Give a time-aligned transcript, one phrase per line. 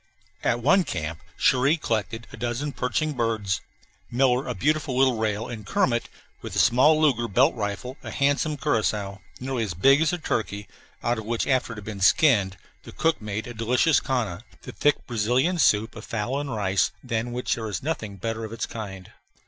[0.43, 3.61] At one camp Cherrie collected a dozen perching birds;
[4.09, 6.09] Miller a beautiful little rail; and Kermit,
[6.41, 10.67] with the small Luger belt rifle, a handsome curassow, nearly as big as a turkey
[11.03, 14.71] out of which, after it had been skinned, the cook made a delicious canja, the
[14.71, 18.65] thick Brazilian soup of fowl and rice than which there is nothing better of its
[18.65, 19.11] kind.